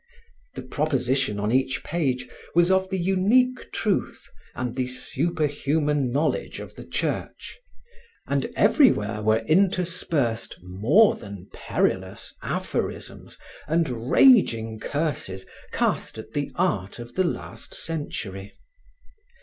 [0.55, 6.73] The proposition on each page was of the unique truth and the superhuman knowledge of
[6.73, 7.59] the Church,
[8.25, 13.37] and everywhere were interspersed more than perilous aphorisms
[13.67, 18.53] and raging curses cast at the art of the last century.